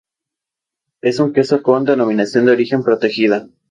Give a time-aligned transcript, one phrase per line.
[1.03, 3.47] Es un queso con denominación de origen protegida.